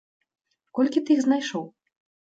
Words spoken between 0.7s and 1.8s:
Колькі ты іх знайшоў?